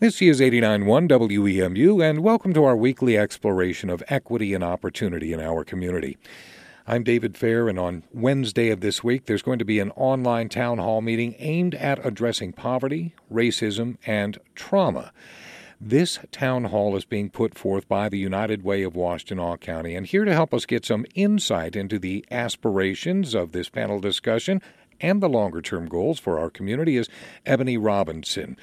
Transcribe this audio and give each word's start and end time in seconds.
This 0.00 0.22
is 0.22 0.38
89.1 0.38 1.08
WEMU, 1.08 2.08
and 2.08 2.20
welcome 2.20 2.54
to 2.54 2.62
our 2.62 2.76
weekly 2.76 3.18
exploration 3.18 3.90
of 3.90 4.00
equity 4.06 4.54
and 4.54 4.62
opportunity 4.62 5.32
in 5.32 5.40
our 5.40 5.64
community. 5.64 6.16
I'm 6.86 7.02
David 7.02 7.36
Fair, 7.36 7.68
and 7.68 7.80
on 7.80 8.04
Wednesday 8.14 8.68
of 8.68 8.78
this 8.78 9.02
week, 9.02 9.26
there's 9.26 9.42
going 9.42 9.58
to 9.58 9.64
be 9.64 9.80
an 9.80 9.90
online 9.96 10.50
town 10.50 10.78
hall 10.78 11.00
meeting 11.00 11.34
aimed 11.40 11.74
at 11.74 12.06
addressing 12.06 12.52
poverty, 12.52 13.12
racism, 13.28 13.96
and 14.06 14.38
trauma. 14.54 15.10
This 15.80 16.20
town 16.30 16.66
hall 16.66 16.96
is 16.96 17.04
being 17.04 17.28
put 17.28 17.58
forth 17.58 17.88
by 17.88 18.08
the 18.08 18.18
United 18.18 18.62
Way 18.62 18.84
of 18.84 18.92
Washtenaw 18.92 19.58
County, 19.58 19.96
and 19.96 20.06
here 20.06 20.24
to 20.24 20.32
help 20.32 20.54
us 20.54 20.64
get 20.64 20.86
some 20.86 21.06
insight 21.16 21.74
into 21.74 21.98
the 21.98 22.24
aspirations 22.30 23.34
of 23.34 23.50
this 23.50 23.68
panel 23.68 23.98
discussion 23.98 24.62
and 25.00 25.22
the 25.22 25.28
longer 25.28 25.62
term 25.62 25.86
goals 25.86 26.18
for 26.18 26.38
our 26.38 26.50
community 26.50 26.96
is 26.96 27.08
Ebony 27.46 27.76
Robinson. 27.76 28.56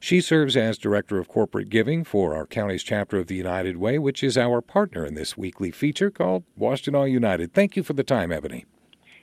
She 0.00 0.20
serves 0.20 0.56
as 0.56 0.78
Director 0.78 1.18
of 1.18 1.28
Corporate 1.28 1.68
Giving 1.68 2.04
for 2.04 2.34
our 2.34 2.46
county's 2.46 2.82
chapter 2.82 3.18
of 3.18 3.26
the 3.26 3.34
United 3.34 3.76
Way, 3.76 3.98
which 3.98 4.22
is 4.22 4.38
our 4.38 4.60
partner 4.60 5.04
in 5.04 5.14
this 5.14 5.36
weekly 5.36 5.70
feature 5.70 6.10
called 6.10 6.44
Washtenaw 6.58 7.10
United. 7.10 7.52
Thank 7.52 7.76
you 7.76 7.82
for 7.82 7.92
the 7.92 8.04
time, 8.04 8.32
Ebony. 8.32 8.64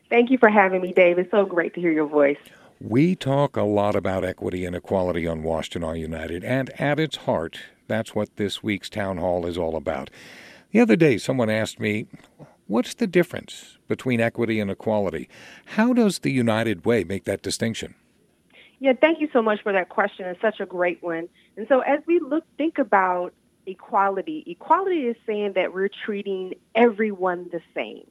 Thank 0.09 0.29
you 0.29 0.37
for 0.37 0.49
having 0.49 0.81
me, 0.81 0.93
Dave. 0.93 1.17
It's 1.17 1.31
so 1.31 1.45
great 1.45 1.73
to 1.73 1.81
hear 1.81 1.91
your 1.91 2.07
voice. 2.07 2.37
We 2.79 3.15
talk 3.15 3.57
a 3.57 3.63
lot 3.63 3.95
about 3.95 4.23
equity 4.23 4.63
and 4.63 4.75
equality 4.75 5.25
on 5.25 5.41
Washtenaw 5.41 5.99
United, 5.99 6.43
and 6.43 6.69
at 6.79 6.99
its 6.99 7.17
heart, 7.17 7.59
that's 7.87 8.13
what 8.13 8.35
this 8.35 8.61
week's 8.61 8.89
town 8.89 9.17
hall 9.17 9.47
is 9.47 9.57
all 9.57 9.75
about. 9.75 10.11
The 10.71 10.81
other 10.81 10.95
day, 10.95 11.17
someone 11.17 11.49
asked 11.49 11.79
me, 11.79 12.05
What's 12.67 12.93
the 12.95 13.07
difference 13.07 13.77
between 13.87 14.19
equity 14.19 14.59
and 14.59 14.69
equality? 14.69 15.29
How 15.67 15.93
does 15.93 16.19
the 16.19 16.31
United 16.31 16.85
Way 16.85 17.05
make 17.05 17.23
that 17.23 17.41
distinction? 17.41 17.95
Yeah, 18.79 18.91
thank 18.99 19.21
you 19.21 19.29
so 19.31 19.41
much 19.41 19.63
for 19.63 19.71
that 19.71 19.87
question. 19.87 20.25
It's 20.25 20.41
such 20.41 20.59
a 20.59 20.65
great 20.65 21.01
one. 21.01 21.29
And 21.55 21.65
so 21.69 21.79
as 21.79 22.01
we 22.05 22.19
look 22.19 22.43
think 22.57 22.77
about 22.77 23.33
equality, 23.65 24.43
equality 24.45 25.07
is 25.07 25.15
saying 25.25 25.53
that 25.53 25.73
we're 25.73 25.89
treating 26.05 26.55
everyone 26.75 27.49
the 27.53 27.61
same 27.73 28.05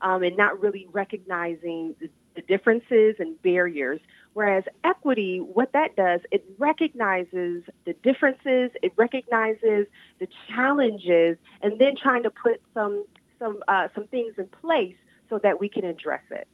um, 0.00 0.22
and 0.22 0.36
not 0.38 0.58
really 0.58 0.88
recognizing 0.90 1.94
the, 2.00 2.08
the 2.34 2.42
differences 2.42 3.16
and 3.18 3.40
barriers. 3.42 4.00
Whereas 4.32 4.64
equity, 4.84 5.38
what 5.38 5.72
that 5.72 5.96
does, 5.96 6.20
it 6.30 6.44
recognizes 6.58 7.62
the 7.84 7.92
differences, 8.02 8.70
it 8.82 8.92
recognizes 8.96 9.86
the 10.18 10.28
challenges, 10.48 11.36
and 11.60 11.78
then 11.78 11.94
trying 12.00 12.22
to 12.22 12.30
put 12.30 12.62
some 12.72 13.04
some 13.38 13.62
uh, 13.68 13.88
some 13.94 14.06
things 14.08 14.34
in 14.38 14.46
place 14.46 14.96
so 15.28 15.38
that 15.42 15.60
we 15.60 15.68
can 15.68 15.84
address 15.84 16.22
it. 16.30 16.48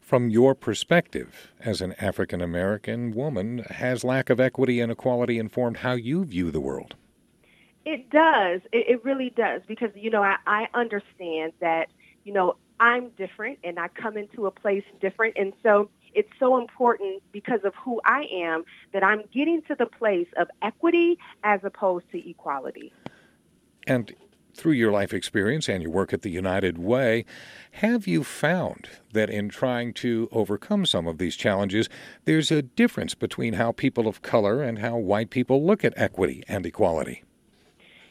From 0.00 0.28
your 0.28 0.54
perspective, 0.54 1.52
as 1.60 1.80
an 1.80 1.94
African 1.94 2.42
American 2.42 3.12
woman, 3.12 3.64
has 3.70 4.04
lack 4.04 4.28
of 4.28 4.38
equity 4.38 4.80
and 4.80 4.92
equality 4.92 5.38
informed 5.38 5.78
how 5.78 5.92
you 5.92 6.24
view 6.24 6.50
the 6.50 6.60
world? 6.60 6.94
It 7.86 8.10
does. 8.10 8.60
It, 8.72 8.86
it 8.88 9.04
really 9.04 9.30
does 9.30 9.62
because 9.66 9.90
you 9.94 10.10
know 10.10 10.22
I, 10.22 10.36
I 10.46 10.66
understand 10.74 11.52
that 11.60 11.88
you 12.24 12.32
know 12.32 12.56
I'm 12.80 13.10
different 13.10 13.60
and 13.64 13.78
I 13.78 13.88
come 13.88 14.16
into 14.18 14.46
a 14.46 14.50
place 14.50 14.84
different, 15.00 15.36
and 15.38 15.54
so 15.62 15.88
it's 16.14 16.30
so 16.38 16.58
important 16.58 17.22
because 17.32 17.60
of 17.64 17.74
who 17.74 18.00
I 18.04 18.26
am 18.32 18.64
that 18.92 19.02
I'm 19.02 19.22
getting 19.32 19.62
to 19.68 19.74
the 19.74 19.86
place 19.86 20.28
of 20.36 20.48
equity 20.62 21.18
as 21.42 21.60
opposed 21.64 22.10
to 22.12 22.30
equality. 22.30 22.92
And 23.86 24.14
through 24.54 24.72
your 24.72 24.92
life 24.92 25.12
experience 25.12 25.68
and 25.68 25.82
your 25.82 25.92
work 25.92 26.12
at 26.12 26.22
the 26.22 26.30
United 26.30 26.78
Way, 26.78 27.24
have 27.72 28.06
you 28.06 28.24
found 28.24 28.88
that 29.12 29.30
in 29.30 29.48
trying 29.48 29.92
to 29.94 30.28
overcome 30.32 30.86
some 30.86 31.06
of 31.06 31.18
these 31.18 31.36
challenges, 31.36 31.88
there's 32.24 32.50
a 32.50 32.62
difference 32.62 33.14
between 33.14 33.54
how 33.54 33.72
people 33.72 34.06
of 34.06 34.22
color 34.22 34.62
and 34.62 34.78
how 34.78 34.96
white 34.96 35.30
people 35.30 35.64
look 35.64 35.84
at 35.84 35.92
equity 35.96 36.42
and 36.48 36.64
equality? 36.64 37.22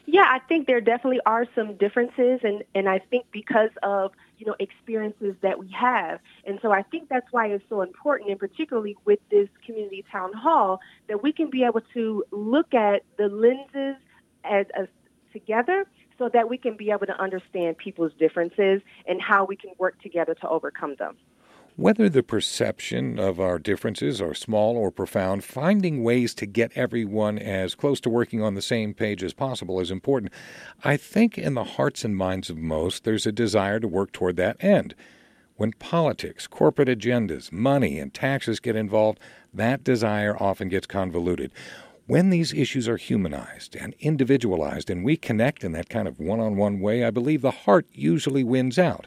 Yeah, 0.06 0.26
I 0.28 0.38
think 0.38 0.66
there 0.66 0.80
definitely 0.80 1.20
are 1.24 1.46
some 1.54 1.76
differences, 1.76 2.40
and, 2.42 2.62
and 2.74 2.88
I 2.88 2.98
think 2.98 3.24
because 3.32 3.70
of 3.82 4.12
you 4.36 4.46
know 4.46 4.54
experiences 4.58 5.34
that 5.40 5.58
we 5.58 5.68
have, 5.70 6.20
and 6.44 6.58
so 6.60 6.72
I 6.72 6.82
think 6.82 7.08
that's 7.08 7.26
why 7.30 7.46
it's 7.46 7.64
so 7.70 7.80
important, 7.80 8.30
and 8.30 8.38
particularly 8.38 8.96
with 9.06 9.18
this 9.30 9.48
community 9.64 10.04
town 10.12 10.32
hall, 10.34 10.80
that 11.08 11.22
we 11.22 11.32
can 11.32 11.48
be 11.48 11.64
able 11.64 11.80
to 11.94 12.22
look 12.32 12.74
at 12.74 13.02
the 13.16 13.28
lenses 13.28 13.96
as, 14.44 14.66
as 14.78 14.88
together 15.32 15.86
so 16.18 16.28
that 16.32 16.48
we 16.48 16.56
can 16.56 16.76
be 16.76 16.90
able 16.90 17.06
to 17.06 17.20
understand 17.20 17.78
people's 17.78 18.12
differences 18.18 18.82
and 19.06 19.20
how 19.20 19.44
we 19.44 19.56
can 19.56 19.70
work 19.78 20.00
together 20.02 20.34
to 20.34 20.48
overcome 20.48 20.94
them. 20.98 21.16
Whether 21.76 22.08
the 22.08 22.22
perception 22.22 23.18
of 23.18 23.40
our 23.40 23.58
differences 23.58 24.22
are 24.22 24.32
small 24.32 24.76
or 24.76 24.92
profound, 24.92 25.42
finding 25.42 26.04
ways 26.04 26.32
to 26.34 26.46
get 26.46 26.70
everyone 26.76 27.36
as 27.36 27.74
close 27.74 28.00
to 28.02 28.10
working 28.10 28.40
on 28.40 28.54
the 28.54 28.62
same 28.62 28.94
page 28.94 29.24
as 29.24 29.34
possible 29.34 29.80
is 29.80 29.90
important. 29.90 30.32
I 30.84 30.96
think 30.96 31.36
in 31.36 31.54
the 31.54 31.64
hearts 31.64 32.04
and 32.04 32.16
minds 32.16 32.48
of 32.48 32.56
most, 32.56 33.02
there's 33.02 33.26
a 33.26 33.32
desire 33.32 33.80
to 33.80 33.88
work 33.88 34.12
toward 34.12 34.36
that 34.36 34.62
end. 34.62 34.94
When 35.56 35.72
politics, 35.72 36.46
corporate 36.46 36.88
agendas, 36.88 37.50
money, 37.50 37.98
and 37.98 38.14
taxes 38.14 38.60
get 38.60 38.76
involved, 38.76 39.18
that 39.52 39.82
desire 39.82 40.36
often 40.40 40.68
gets 40.68 40.86
convoluted. 40.86 41.50
When 42.06 42.28
these 42.28 42.52
issues 42.52 42.86
are 42.86 42.98
humanized 42.98 43.74
and 43.74 43.94
individualized 43.98 44.90
and 44.90 45.04
we 45.04 45.16
connect 45.16 45.64
in 45.64 45.72
that 45.72 45.88
kind 45.88 46.06
of 46.06 46.20
one 46.20 46.38
on 46.38 46.56
one 46.56 46.80
way, 46.80 47.02
I 47.02 47.10
believe 47.10 47.40
the 47.40 47.50
heart 47.50 47.86
usually 47.92 48.44
wins 48.44 48.78
out. 48.78 49.06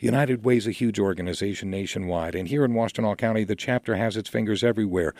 United 0.00 0.44
Way 0.44 0.56
is 0.56 0.66
a 0.66 0.72
huge 0.72 0.98
organization 0.98 1.70
nationwide, 1.70 2.34
and 2.34 2.48
here 2.48 2.64
in 2.64 2.72
Washtenaw 2.72 3.16
County, 3.16 3.44
the 3.44 3.54
chapter 3.54 3.94
has 3.94 4.16
its 4.16 4.28
fingers 4.28 4.64
everywhere. 4.64 5.14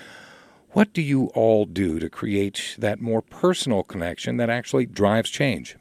What 0.73 0.93
do 0.93 1.01
you 1.01 1.27
all 1.29 1.65
do 1.65 2.01
to 2.01 2.11
create 2.11 2.75
that 2.77 3.01
more 3.01 3.23
personal 3.23 3.85
connection 3.85 4.37
that 4.39 4.51
actually 4.51 4.87
drives 4.87 5.31
change? 5.31 5.77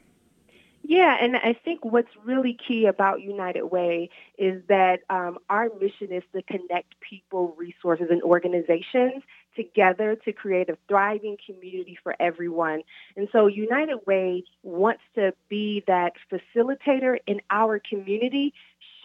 Yeah, 0.88 1.18
and 1.19 1.35
I 1.35 1.53
think 1.53 1.84
what's 1.84 2.16
really 2.23 2.53
key 2.68 2.85
about 2.85 3.22
United 3.22 3.63
Way 3.63 4.12
is 4.38 4.62
that 4.68 5.00
um, 5.09 5.40
our 5.50 5.69
mission 5.81 6.12
is 6.12 6.22
to 6.35 6.44
connect 6.44 7.00
people, 7.01 7.56
resources, 7.57 8.07
and 8.12 8.22
organizations 8.22 9.23
together 9.56 10.16
to 10.25 10.31
create 10.31 10.69
a 10.69 10.78
thriving 10.88 11.38
community 11.44 11.97
for 12.03 12.16
everyone. 12.19 12.84
And 13.18 13.28
so 13.31 13.47
United 13.47 14.00
Way 14.06 14.44
wants 14.62 15.01
to 15.16 15.34
be 15.50 15.84
that 15.88 16.13
facilitator 16.31 17.17
in 17.25 17.41
our 17.50 17.79
community, 17.79 18.53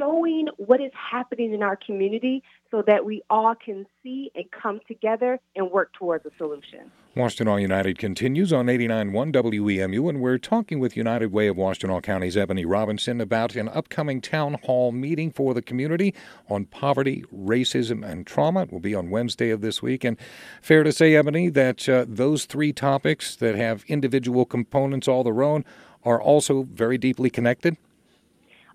showing 0.00 0.48
what 0.56 0.80
is 0.80 0.92
happening 0.94 1.52
in 1.52 1.62
our 1.62 1.76
community 1.76 2.42
so 2.70 2.82
that 2.86 3.04
we 3.04 3.22
all 3.28 3.54
can 3.54 3.84
see 4.02 4.30
and 4.34 4.44
come 4.50 4.80
together 4.88 5.38
and 5.56 5.70
work 5.70 5.92
towards 5.92 6.24
a 6.24 6.30
solution. 6.38 6.90
Washtenaw 7.16 7.60
United 7.60 7.98
continues 7.98 8.52
on 8.52 8.66
89.1 8.66 9.32
WEMU, 9.32 10.08
and 10.08 10.20
we're 10.20 10.38
talking 10.38 10.78
with 10.78 10.96
United 10.96 11.32
Way 11.32 11.48
of 11.48 11.56
Washtenaw 11.56 12.02
County's 12.02 12.36
Ebony 12.36 12.64
Robinson 12.64 13.20
about 13.20 13.56
an 13.56 13.68
upcoming 13.68 14.20
town 14.20 14.54
hall 14.62 14.92
meeting 14.92 15.32
for 15.32 15.52
the 15.52 15.60
community 15.60 16.14
on 16.48 16.66
poverty, 16.66 17.24
racism, 17.34 18.08
and 18.08 18.26
trauma. 18.26 18.62
It 18.62 18.72
will 18.72 18.80
be 18.80 18.94
on 18.94 19.10
Wednesday 19.10 19.50
of 19.50 19.60
this 19.60 19.82
week. 19.82 20.04
And 20.04 20.16
fair 20.62 20.84
to 20.84 20.92
say, 20.92 21.16
Ebony, 21.16 21.48
that 21.50 21.88
uh, 21.88 22.06
those 22.08 22.44
three 22.44 22.72
topics 22.72 23.34
that 23.36 23.56
have 23.56 23.84
individual 23.88 24.44
components 24.44 25.08
all 25.08 25.24
their 25.24 25.42
own 25.42 25.64
are 26.04 26.22
also 26.22 26.62
very 26.62 26.96
deeply 26.96 27.28
connected? 27.28 27.76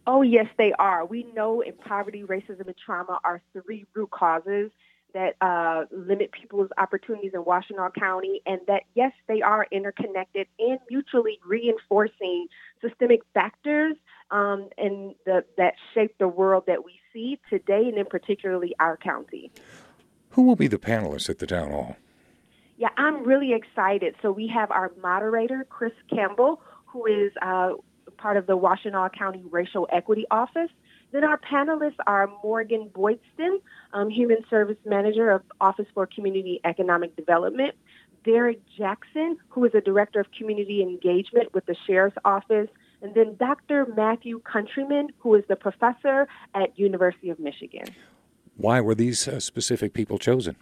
Oh, 0.08 0.22
yes, 0.22 0.48
they 0.58 0.72
are. 0.74 1.06
We 1.06 1.24
know 1.34 1.62
in 1.62 1.74
poverty, 1.74 2.24
racism, 2.24 2.68
and 2.68 2.76
trauma 2.78 3.20
are 3.24 3.42
three 3.54 3.86
root 3.96 4.12
causes 4.12 4.72
that 5.14 5.36
uh, 5.42 5.86
limit 5.92 6.32
people's 6.32 6.70
opportunities 6.78 7.32
in 7.34 7.42
Washtenaw 7.42 7.94
County, 7.96 8.42
and 8.46 8.60
that, 8.68 8.84
yes, 8.96 9.14
they 9.28 9.42
are 9.42 9.66
interconnected 9.72 10.46
and 10.60 10.78
mutually 10.90 11.40
reinforcing 11.48 12.48
systemic 12.82 13.22
factors 13.34 13.96
um, 14.30 14.70
and 14.78 15.16
the, 15.26 15.46
that 15.58 15.76
shape 15.94 16.14
the 16.20 16.28
world 16.28 16.66
that 16.68 16.84
we 16.84 17.00
see 17.14 17.40
today, 17.50 17.84
and 17.88 17.98
in 17.98 18.06
particularly 18.06 18.76
our 18.80 18.98
county. 18.98 19.52
Who 20.32 20.44
will 20.44 20.58
be 20.58 20.68
the 20.68 20.78
panelists 20.78 21.30
at 21.30 21.40
the 21.40 21.48
town 21.48 21.72
hall? 21.72 21.96
Yeah, 22.78 22.90
I'm 22.98 23.24
really 23.24 23.54
excited. 23.54 24.16
So 24.22 24.34
we 24.34 24.48
have 24.48 24.70
our 24.70 24.92
moderator, 25.02 25.66
Chris 25.70 25.94
Campbell, 26.14 26.62
who 26.88 27.06
is 27.06 27.32
uh, 27.42 27.72
part 28.18 28.38
of 28.38 28.48
the 28.48 28.58
Washtenaw 28.58 29.14
County 29.14 29.44
Racial 29.50 29.88
Equity 29.92 30.26
Office. 30.32 30.70
Then 31.12 31.24
our 31.24 31.40
panelists 31.40 31.98
are 32.08 32.30
Morgan 32.44 32.90
Boydston, 32.94 33.60
um, 33.94 34.10
Human 34.10 34.38
Service 34.50 34.78
Manager 34.86 35.30
of 35.30 35.44
Office 35.62 35.86
for 35.94 36.06
Community 36.08 36.60
Economic 36.66 37.16
Development, 37.16 37.74
Derek 38.26 38.60
Jackson, 38.78 39.38
who 39.50 39.66
is 39.66 39.74
a 39.76 39.82
Director 39.82 40.20
of 40.20 40.28
Community 40.38 40.82
Engagement 40.82 41.54
with 41.54 41.66
the 41.68 41.76
Sheriff's 41.86 42.18
Office, 42.26 42.70
and 43.02 43.14
then 43.14 43.36
Dr. 43.36 43.86
Matthew 43.96 44.40
Countryman, 44.40 45.10
who 45.20 45.36
is 45.36 45.44
the 45.48 45.56
professor 45.56 46.28
at 46.54 46.78
University 46.78 47.30
of 47.30 47.40
Michigan. 47.40 47.86
Why 48.58 48.82
were 48.82 48.96
these 48.96 49.28
uh, 49.28 49.40
specific 49.40 49.94
people 49.94 50.18
chosen? 50.18 50.56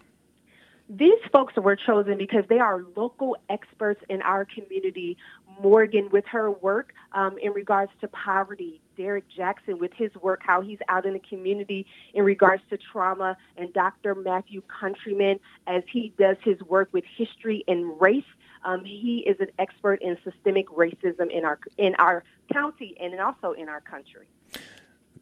These 0.88 1.18
folks 1.32 1.54
were 1.56 1.76
chosen 1.76 2.18
because 2.18 2.44
they 2.48 2.58
are 2.58 2.84
local 2.94 3.36
experts 3.48 4.02
in 4.10 4.20
our 4.22 4.44
community. 4.44 5.16
Morgan, 5.62 6.10
with 6.10 6.26
her 6.26 6.50
work 6.50 6.92
um, 7.12 7.38
in 7.38 7.52
regards 7.52 7.92
to 8.00 8.08
poverty, 8.08 8.80
Derek 8.96 9.24
Jackson, 9.28 9.78
with 9.78 9.92
his 9.94 10.12
work, 10.16 10.40
how 10.44 10.60
he's 10.60 10.80
out 10.88 11.06
in 11.06 11.12
the 11.12 11.20
community 11.20 11.86
in 12.12 12.24
regards 12.24 12.62
to 12.70 12.76
trauma, 12.76 13.36
and 13.56 13.72
Dr. 13.72 14.14
Matthew 14.14 14.62
Countryman, 14.62 15.38
as 15.66 15.84
he 15.90 16.12
does 16.18 16.36
his 16.42 16.60
work 16.62 16.88
with 16.92 17.04
history 17.16 17.64
and 17.68 18.00
race 18.00 18.24
Um, 18.64 18.84
he 18.84 19.24
is 19.26 19.36
an 19.40 19.48
expert 19.58 20.00
in 20.02 20.16
systemic 20.24 20.68
racism 20.68 21.30
in 21.30 21.44
our 21.44 21.58
in 21.76 21.94
our 21.96 22.24
county 22.52 22.96
and 23.00 23.20
also 23.20 23.52
in 23.52 23.68
our 23.68 23.80
country. 23.80 24.26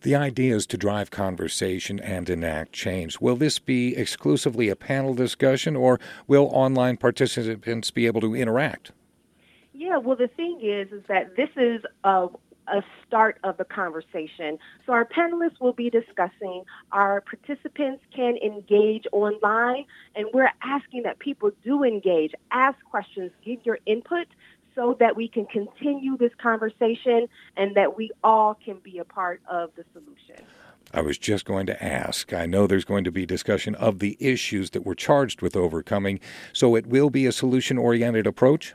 The 0.00 0.16
idea 0.16 0.56
is 0.56 0.66
to 0.66 0.76
drive 0.76 1.12
conversation 1.12 2.00
and 2.00 2.28
enact 2.28 2.72
change. 2.72 3.20
Will 3.20 3.36
this 3.36 3.60
be 3.60 3.96
exclusively 3.96 4.68
a 4.68 4.74
panel 4.74 5.14
discussion, 5.14 5.76
or 5.76 6.00
will 6.26 6.48
online 6.52 6.96
participants 6.96 7.90
be 7.92 8.06
able 8.06 8.20
to 8.22 8.34
interact? 8.34 8.90
Yeah, 9.72 9.98
well, 9.98 10.16
the 10.16 10.28
thing 10.28 10.60
is, 10.60 10.90
is 10.90 11.02
that 11.06 11.36
this 11.36 11.50
is 11.56 11.82
a, 12.02 12.28
a 12.66 12.82
start 13.06 13.38
of 13.44 13.56
the 13.58 13.64
conversation. 13.64 14.58
So 14.86 14.92
our 14.92 15.04
panelists 15.04 15.60
will 15.60 15.72
be 15.72 15.90
discussing. 15.90 16.64
Our 16.90 17.20
participants 17.20 18.02
can 18.14 18.36
engage 18.38 19.06
online, 19.12 19.84
and 20.16 20.26
we're 20.34 20.52
asking 20.62 21.02
that 21.04 21.18
people 21.20 21.52
do 21.62 21.84
engage, 21.84 22.32
ask 22.50 22.76
questions, 22.90 23.30
give 23.44 23.60
your 23.64 23.78
input 23.86 24.26
so 24.74 24.96
that 25.00 25.16
we 25.16 25.28
can 25.28 25.46
continue 25.46 26.16
this 26.16 26.32
conversation 26.40 27.28
and 27.56 27.74
that 27.76 27.96
we 27.96 28.10
all 28.22 28.54
can 28.54 28.78
be 28.82 28.98
a 28.98 29.04
part 29.04 29.40
of 29.50 29.70
the 29.76 29.84
solution. 29.92 30.44
I 30.94 31.00
was 31.00 31.16
just 31.16 31.44
going 31.44 31.66
to 31.66 31.84
ask. 31.84 32.32
I 32.32 32.46
know 32.46 32.66
there's 32.66 32.84
going 32.84 33.04
to 33.04 33.12
be 33.12 33.24
discussion 33.24 33.74
of 33.76 33.98
the 33.98 34.16
issues 34.20 34.70
that 34.70 34.84
we're 34.84 34.94
charged 34.94 35.40
with 35.40 35.56
overcoming, 35.56 36.20
so 36.52 36.76
it 36.76 36.86
will 36.86 37.08
be 37.08 37.24
a 37.26 37.32
solution 37.32 37.78
oriented 37.78 38.26
approach? 38.26 38.74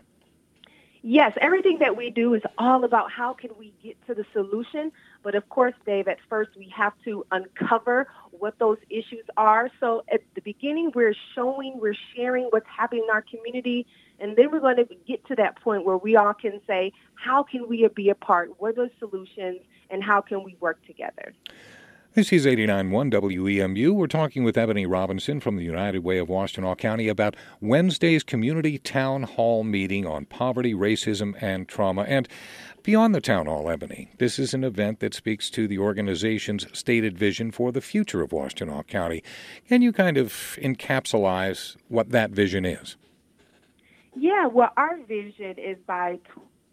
Yes, 1.03 1.31
everything 1.39 1.77
that 1.79 1.95
we 1.95 2.09
do 2.09 2.33
is 2.33 2.41
all 2.57 2.83
about 2.83 3.11
how 3.11 3.33
can 3.33 3.51
we 3.57 3.71
get 3.83 3.95
to 4.07 4.13
the 4.13 4.25
solution. 4.33 4.91
But 5.23 5.35
of 5.35 5.47
course, 5.47 5.75
Dave, 5.85 6.07
at 6.07 6.17
first 6.27 6.49
we 6.57 6.73
have 6.75 6.93
to 7.05 7.25
uncover 7.31 8.07
what 8.31 8.57
those 8.59 8.77
issues 8.89 9.23
are. 9.37 9.69
So 9.79 10.03
at 10.11 10.21
the 10.35 10.41
beginning, 10.41 10.91
we're 10.93 11.15
showing, 11.35 11.79
we're 11.79 11.95
sharing 12.15 12.45
what's 12.45 12.67
happening 12.67 13.03
in 13.03 13.09
our 13.09 13.21
community. 13.21 13.85
And 14.19 14.35
then 14.35 14.51
we're 14.51 14.59
going 14.59 14.77
to 14.77 14.87
get 15.07 15.25
to 15.27 15.35
that 15.35 15.61
point 15.61 15.85
where 15.85 15.97
we 15.97 16.15
all 16.15 16.33
can 16.33 16.59
say, 16.65 16.91
how 17.15 17.43
can 17.43 17.67
we 17.67 17.87
be 17.95 18.09
a 18.09 18.15
part? 18.15 18.51
What 18.59 18.77
are 18.77 18.87
the 18.87 18.91
solutions? 18.99 19.61
And 19.89 20.03
how 20.03 20.21
can 20.21 20.43
we 20.43 20.57
work 20.59 20.85
together? 20.85 21.33
This 22.17 22.33
is 22.33 22.47
89.1 22.47 23.11
WEMU. 23.11 23.91
We're 23.91 24.07
talking 24.07 24.43
with 24.43 24.57
Ebony 24.57 24.87
Robinson 24.87 25.39
from 25.39 25.55
the 25.55 25.63
United 25.63 26.03
Way 26.03 26.17
of 26.17 26.29
Washtenaw 26.29 26.75
County 26.79 27.09
about 27.09 27.35
Wednesday's 27.61 28.23
Community 28.23 28.79
Town 28.79 29.21
Hall 29.21 29.63
meeting 29.63 30.07
on 30.07 30.25
poverty, 30.25 30.73
racism, 30.73 31.35
and 31.39 31.67
trauma. 31.67 32.05
And 32.07 32.27
beyond 32.81 33.13
the 33.13 33.21
Town 33.21 33.45
Hall, 33.45 33.69
Ebony, 33.69 34.09
this 34.17 34.39
is 34.39 34.55
an 34.55 34.63
event 34.63 34.99
that 34.99 35.13
speaks 35.13 35.51
to 35.51 35.67
the 35.67 35.77
organization's 35.77 36.65
stated 36.75 37.19
vision 37.19 37.51
for 37.51 37.71
the 37.71 37.81
future 37.81 38.23
of 38.23 38.31
Washtenaw 38.31 38.87
County. 38.87 39.23
Can 39.69 39.83
you 39.83 39.93
kind 39.93 40.17
of 40.17 40.57
encapsulate 40.59 41.77
what 41.87 42.09
that 42.09 42.31
vision 42.31 42.65
is? 42.65 42.97
Yeah, 44.19 44.47
well, 44.47 44.71
our 44.75 44.97
vision 45.07 45.55
is 45.57 45.77
by 45.85 46.19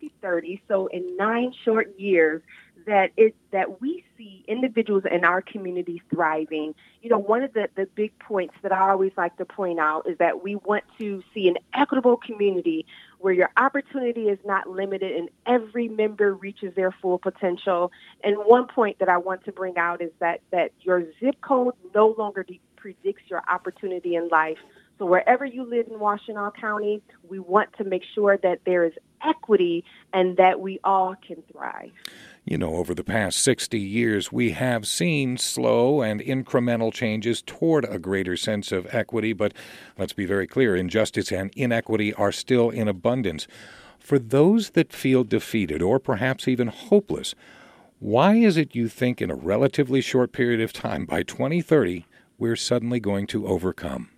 2030, 0.00 0.62
so 0.67 0.87
in 0.87 1.17
nine 1.17 1.52
short 1.64 1.99
years, 1.99 2.43
that 2.87 3.11
it 3.17 3.35
that 3.50 3.81
we 3.81 4.05
see 4.17 4.44
individuals 4.49 5.05
in 5.11 5.25
our 5.25 5.41
community 5.41 6.02
thriving. 6.11 6.75
You 7.02 7.11
know, 7.11 7.19
one 7.19 7.43
of 7.43 7.52
the, 7.52 7.69
the 7.76 7.87
big 7.94 8.19
points 8.19 8.55
that 8.62 8.73
I 8.73 8.91
always 8.91 9.12
like 9.17 9.37
to 9.38 9.44
point 9.44 9.79
out 9.79 10.08
is 10.08 10.19
that 10.19 10.43
we 10.43 10.56
want 10.56 10.85
to 10.99 11.23
see 11.32 11.49
an 11.49 11.56
equitable 11.75 12.17
community 12.17 12.87
where 13.19 13.32
your 13.32 13.50
opportunity 13.56 14.29
is 14.29 14.38
not 14.44 14.69
limited 14.69 15.17
and 15.17 15.31
every 15.47 15.88
member 15.88 16.35
reaches 16.35 16.75
their 16.75 16.93
full 16.93 17.19
potential. 17.19 17.90
And 18.23 18.37
one 18.38 18.67
point 18.67 18.99
that 18.99 19.08
I 19.08 19.19
want 19.19 19.44
to 19.44 19.52
bring 19.52 19.79
out 19.79 20.02
is 20.02 20.11
that 20.20 20.40
that 20.50 20.73
your 20.81 21.05
zip 21.20 21.40
code 21.40 21.75
no 21.94 22.14
longer 22.19 22.43
de- 22.43 22.61
predicts 22.76 23.23
your 23.29 23.43
opportunity 23.49 24.14
in 24.14 24.29
life. 24.29 24.58
So 24.99 25.06
wherever 25.06 25.44
you 25.44 25.64
live 25.64 25.88
in 25.88 25.94
Washtenaw 25.94 26.55
County, 26.55 27.02
we 27.29 27.41
want 27.41 27.73
to 27.79 27.85
make 27.85 28.02
sure 28.14 28.38
that 28.43 28.61
there 28.64 28.85
is 28.85 28.93
equity 29.25 29.85
and 30.12 30.37
that 30.37 30.61
we 30.61 30.79
all 30.85 31.17
can 31.26 31.43
thrive. 31.50 31.91
You 32.44 32.58
know, 32.58 32.76
over 32.76 32.94
the 32.94 33.02
past 33.02 33.41
60 33.41 33.79
years, 33.79 34.31
we 34.31 34.52
have 34.52 34.87
seen 34.87 35.37
slow 35.37 36.02
and 36.02 36.20
incremental 36.20 36.93
changes 36.93 37.43
toward 37.43 37.87
a 37.87 37.99
greater 37.99 38.37
sense 38.37 38.70
of 38.70 38.87
equity, 38.94 39.32
but 39.32 39.52
let's 39.99 40.12
be 40.12 40.26
very 40.26 40.46
clear 40.46 40.76
injustice 40.76 41.32
and 41.32 41.50
inequity 41.56 42.12
are 42.14 42.32
still 42.32 42.70
in 42.70 42.87
abundance. 42.87 43.49
For 43.99 44.19
those 44.19 44.70
that 44.70 44.93
feel 44.93 45.25
defeated 45.25 45.82
or 45.82 45.99
perhaps 45.99 46.47
even 46.47 46.69
hopeless, 46.69 47.35
why 47.99 48.35
is 48.35 48.56
it 48.56 48.76
you 48.76 48.88
think 48.88 49.23
in 49.23 49.31
a 49.31 49.35
relatively 49.35 50.02
short 50.02 50.31
period 50.31 50.61
of 50.61 50.73
time, 50.73 51.06
by 51.06 51.23
2030, 51.23 52.06
we're 52.38 52.56
suddenly 52.56 53.00
going 53.00 53.26
to 53.29 53.47
overcome? 53.47 54.11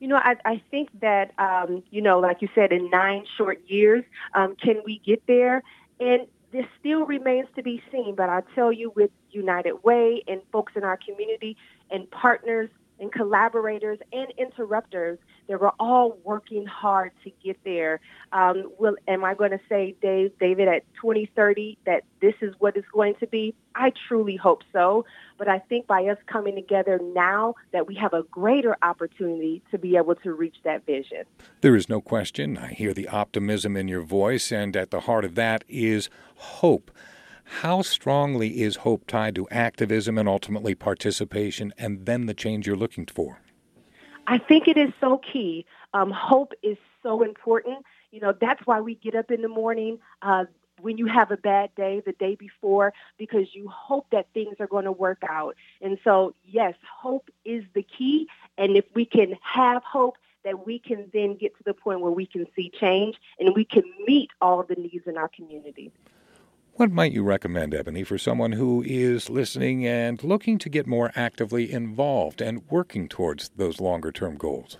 You 0.00 0.08
know, 0.08 0.16
I, 0.16 0.34
I 0.44 0.62
think 0.70 0.88
that, 1.00 1.32
um, 1.38 1.82
you 1.90 2.00
know, 2.00 2.18
like 2.18 2.38
you 2.40 2.48
said, 2.54 2.72
in 2.72 2.90
nine 2.90 3.24
short 3.36 3.60
years, 3.66 4.02
um, 4.34 4.56
can 4.56 4.82
we 4.84 5.00
get 5.04 5.22
there? 5.26 5.62
And 6.00 6.26
this 6.52 6.64
still 6.80 7.04
remains 7.04 7.48
to 7.54 7.62
be 7.62 7.82
seen, 7.92 8.14
but 8.16 8.28
I 8.28 8.42
tell 8.54 8.72
you, 8.72 8.92
with 8.96 9.10
United 9.30 9.84
Way 9.84 10.22
and 10.26 10.40
folks 10.50 10.72
in 10.74 10.84
our 10.84 10.96
community 10.96 11.56
and 11.90 12.10
partners 12.10 12.70
and 13.00 13.12
collaborators 13.12 13.98
and 14.12 14.32
interrupters 14.38 15.18
they 15.50 15.56
were 15.56 15.72
all 15.80 16.16
working 16.22 16.64
hard 16.64 17.10
to 17.24 17.32
get 17.44 17.58
there. 17.64 17.98
Um, 18.30 18.70
will 18.78 18.94
am 19.08 19.24
I 19.24 19.34
going 19.34 19.50
to 19.50 19.58
say, 19.68 19.96
Dave, 20.00 20.30
David, 20.38 20.68
at 20.68 20.84
2030 21.02 21.76
that 21.86 22.04
this 22.20 22.34
is 22.40 22.54
what 22.60 22.76
it's 22.76 22.86
going 22.92 23.16
to 23.16 23.26
be? 23.26 23.52
I 23.74 23.92
truly 24.06 24.36
hope 24.36 24.62
so. 24.72 25.04
But 25.38 25.48
I 25.48 25.58
think 25.58 25.88
by 25.88 26.04
us 26.04 26.18
coming 26.26 26.54
together 26.54 27.00
now, 27.02 27.56
that 27.72 27.88
we 27.88 27.96
have 27.96 28.12
a 28.12 28.22
greater 28.30 28.76
opportunity 28.82 29.60
to 29.72 29.78
be 29.78 29.96
able 29.96 30.14
to 30.16 30.32
reach 30.32 30.54
that 30.62 30.86
vision. 30.86 31.24
There 31.62 31.74
is 31.74 31.88
no 31.88 32.00
question. 32.00 32.56
I 32.56 32.68
hear 32.68 32.94
the 32.94 33.08
optimism 33.08 33.76
in 33.76 33.88
your 33.88 34.02
voice, 34.02 34.52
and 34.52 34.76
at 34.76 34.92
the 34.92 35.00
heart 35.00 35.24
of 35.24 35.34
that 35.34 35.64
is 35.68 36.10
hope. 36.36 36.92
How 37.58 37.82
strongly 37.82 38.62
is 38.62 38.76
hope 38.76 39.06
tied 39.06 39.34
to 39.34 39.46
activism 39.50 40.16
and 40.16 40.26
ultimately 40.26 40.74
participation, 40.74 41.74
and 41.76 42.06
then 42.06 42.24
the 42.24 42.32
change 42.32 42.66
you're 42.66 42.76
looking 42.76 43.04
for? 43.04 43.40
I 44.26 44.38
think 44.38 44.66
it 44.66 44.78
is 44.78 44.90
so 45.00 45.18
key. 45.18 45.66
Um, 45.92 46.10
hope 46.10 46.52
is 46.62 46.78
so 47.02 47.22
important. 47.22 47.84
You 48.12 48.20
know, 48.20 48.32
that's 48.40 48.64
why 48.66 48.80
we 48.80 48.94
get 48.94 49.14
up 49.14 49.30
in 49.30 49.42
the 49.42 49.48
morning. 49.48 49.98
Uh, 50.22 50.44
when 50.80 50.96
you 50.96 51.04
have 51.06 51.30
a 51.30 51.36
bad 51.36 51.74
day 51.74 52.00
the 52.06 52.12
day 52.12 52.34
before 52.36 52.94
because 53.18 53.54
you 53.54 53.68
hope 53.68 54.06
that 54.12 54.28
things 54.32 54.56
are 54.60 54.66
going 54.66 54.86
to 54.86 54.92
work 54.92 55.22
out. 55.28 55.54
And 55.82 55.98
so, 56.02 56.34
yes, 56.44 56.74
hope 56.90 57.28
is 57.44 57.64
the 57.74 57.82
key. 57.82 58.28
And 58.56 58.76
if 58.76 58.86
we 58.94 59.04
can 59.04 59.36
have 59.42 59.82
hope, 59.82 60.16
that 60.42 60.66
we 60.66 60.78
can 60.78 61.10
then 61.12 61.36
get 61.36 61.54
to 61.58 61.62
the 61.64 61.74
point 61.74 62.00
where 62.00 62.10
we 62.10 62.24
can 62.24 62.46
see 62.56 62.70
change 62.70 63.16
and 63.38 63.54
we 63.54 63.62
can 63.62 63.82
meet 64.06 64.30
all 64.40 64.62
the 64.62 64.74
needs 64.74 65.06
in 65.06 65.18
our 65.18 65.28
community. 65.28 65.92
What 66.74 66.90
might 66.90 67.12
you 67.12 67.22
recommend, 67.22 67.74
Ebony, 67.74 68.04
for 68.04 68.16
someone 68.16 68.52
who 68.52 68.82
is 68.86 69.28
listening 69.28 69.86
and 69.86 70.22
looking 70.24 70.58
to 70.58 70.68
get 70.68 70.86
more 70.86 71.10
actively 71.14 71.70
involved 71.70 72.40
and 72.40 72.62
working 72.70 73.08
towards 73.08 73.50
those 73.50 73.80
longer 73.80 74.10
term 74.10 74.36
goals? 74.36 74.78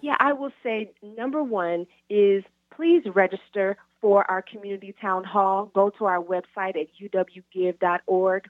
Yeah, 0.00 0.16
I 0.20 0.32
will 0.32 0.52
say 0.62 0.92
number 1.02 1.42
one 1.42 1.86
is 2.10 2.44
please 2.74 3.02
register 3.14 3.76
for 4.00 4.30
our 4.30 4.42
community 4.42 4.94
town 5.00 5.24
hall. 5.24 5.70
Go 5.74 5.90
to 5.98 6.04
our 6.04 6.22
website 6.22 6.76
at 6.76 6.88
uwgive.org. 7.00 8.44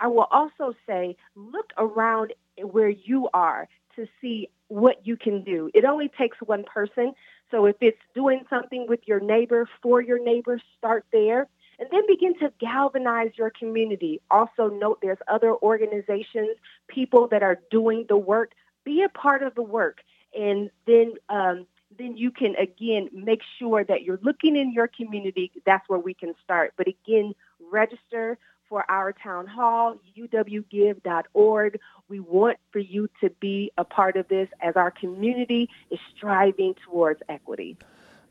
I 0.00 0.06
will 0.06 0.26
also 0.30 0.74
say 0.86 1.16
look 1.34 1.72
around 1.76 2.32
where 2.58 2.88
you 2.88 3.28
are 3.34 3.68
to 3.96 4.06
see 4.20 4.48
what 4.68 5.06
you 5.06 5.16
can 5.16 5.44
do. 5.44 5.70
It 5.74 5.84
only 5.84 6.10
takes 6.18 6.38
one 6.44 6.64
person. 6.64 7.12
So 7.50 7.66
if 7.66 7.76
it's 7.80 7.98
doing 8.14 8.44
something 8.48 8.86
with 8.88 9.00
your 9.06 9.20
neighbor, 9.20 9.68
for 9.82 10.00
your 10.00 10.22
neighbor, 10.22 10.60
start 10.78 11.04
there 11.12 11.48
and 11.78 11.88
then 11.90 12.02
begin 12.06 12.38
to 12.38 12.52
galvanize 12.58 13.32
your 13.36 13.50
community. 13.50 14.20
Also, 14.30 14.68
note 14.68 14.98
there's 15.02 15.18
other 15.28 15.54
organizations, 15.54 16.56
people 16.88 17.28
that 17.28 17.42
are 17.42 17.58
doing 17.70 18.06
the 18.08 18.16
work. 18.16 18.52
Be 18.84 19.02
a 19.02 19.08
part 19.08 19.42
of 19.42 19.54
the 19.54 19.62
work, 19.62 19.98
and 20.38 20.70
then 20.86 21.14
um, 21.28 21.66
then 21.98 22.16
you 22.16 22.30
can 22.30 22.54
again 22.56 23.08
make 23.12 23.40
sure 23.58 23.84
that 23.84 24.02
you're 24.02 24.20
looking 24.22 24.56
in 24.56 24.72
your 24.72 24.88
community. 24.88 25.50
That's 25.64 25.88
where 25.88 25.98
we 25.98 26.14
can 26.14 26.34
start. 26.42 26.74
But 26.76 26.88
again, 26.88 27.34
register 27.72 28.38
for 28.68 28.84
our 28.90 29.12
town 29.12 29.46
hall, 29.46 29.96
uwgive.org. 30.18 31.80
We 32.08 32.20
want 32.20 32.58
for 32.72 32.78
you 32.78 33.08
to 33.22 33.30
be 33.40 33.72
a 33.78 33.84
part 33.84 34.16
of 34.16 34.28
this 34.28 34.48
as 34.60 34.76
our 34.76 34.90
community 34.90 35.68
is 35.90 35.98
striving 36.16 36.74
towards 36.84 37.20
equity. 37.28 37.76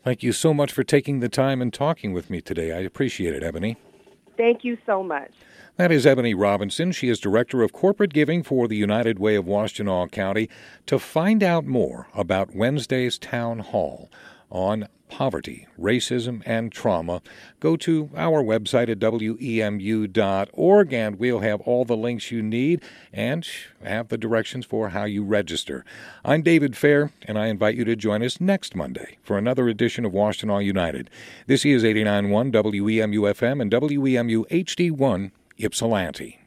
Thank 0.04 0.22
you 0.22 0.34
so 0.34 0.54
much 0.54 0.74
for 0.74 0.84
taking 0.84 1.22
the 1.22 1.30
time 1.30 1.62
and 1.62 1.74
talking 1.74 2.12
with 2.12 2.30
me 2.30 2.42
today. 2.42 2.74
I 2.74 2.80
appreciate 2.80 3.34
it, 3.34 3.42
Ebony. 3.42 3.78
Thank 4.36 4.66
you 4.66 4.78
so 4.86 5.02
much. 5.02 5.32
That 5.78 5.92
is 5.92 6.06
Ebony 6.06 6.34
Robinson. 6.34 6.92
She 6.92 7.08
is 7.08 7.20
Director 7.20 7.64
of 7.64 7.72
Corporate 7.72 8.14
Giving 8.14 8.44
for 8.44 8.68
the 8.68 8.76
United 8.76 9.18
Way 9.18 9.36
of 9.36 9.46
Washtenaw 9.46 10.12
County. 10.12 10.50
To 10.88 11.00
find 11.00 11.42
out 11.42 11.66
more 11.66 12.08
about 12.14 12.54
Wednesday's 12.54 13.18
Town 13.18 13.60
Hall 13.60 14.10
on 14.54 14.88
poverty, 15.10 15.68
racism, 15.80 16.42
and 16.46 16.72
trauma, 16.72 17.22
go 17.60 17.76
to 17.76 18.10
our 18.16 18.42
website 18.42 18.90
at 18.90 19.00
wemu.org 19.00 20.94
and 20.94 21.20
we'll 21.20 21.40
have 21.40 21.62
all 21.62 21.86
the 21.86 21.98
links 21.98 22.32
you 22.32 22.42
need 22.42 22.82
and 23.12 23.48
have 23.84 24.08
the 24.08 24.18
directions 24.18 24.66
for 24.66 24.90
how 24.90 25.04
you 25.04 25.24
register. 25.24 25.84
I'm 26.24 26.42
David 26.42 26.78
Fair, 26.78 27.12
and 27.24 27.38
I 27.38 27.48
invite 27.48 27.76
you 27.76 27.84
to 27.86 27.96
join 27.96 28.24
us 28.24 28.40
next 28.40 28.76
Monday 28.76 29.18
for 29.22 29.38
another 29.38 29.68
edition 29.68 30.06
of 30.06 30.14
Washtenaw 30.14 30.64
United. 30.64 31.10
This 31.46 31.66
is 31.66 31.84
89.1 31.84 32.52
WEMU 32.52 33.34
FM 33.34 33.62
and 33.62 33.72
WEMU 33.72 34.48
HD1 34.48 35.32
Ypsilanti. 35.60 36.43